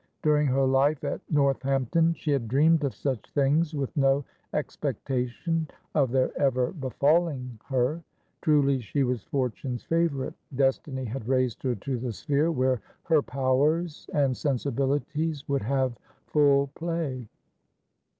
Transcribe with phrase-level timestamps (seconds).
[0.23, 6.09] During her life at Northampton, she had dreamed of such things, with no expectation of
[6.09, 8.01] their ever befalling her.
[8.41, 10.33] Truly, she was fortune's favourite.
[10.55, 15.95] Destiny had raised her to the sphere where her powers and sensibilities would have
[16.25, 17.27] full play.